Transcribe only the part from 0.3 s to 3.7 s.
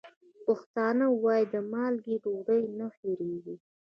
پښتانه وايي: د مالګې ډوډۍ نه هېرېږي.